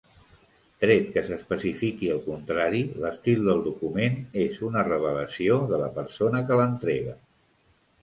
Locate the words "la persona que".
5.87-6.63